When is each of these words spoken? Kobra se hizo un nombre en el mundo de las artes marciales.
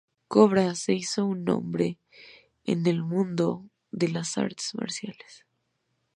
Kobra 0.27 0.73
se 0.73 0.93
hizo 0.93 1.27
un 1.27 1.43
nombre 1.43 1.99
en 2.63 2.87
el 2.87 3.03
mundo 3.03 3.69
de 3.91 4.07
las 4.07 4.35
artes 4.39 4.73
marciales. 4.73 5.45